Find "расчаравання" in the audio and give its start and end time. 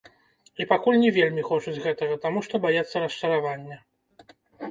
3.05-3.77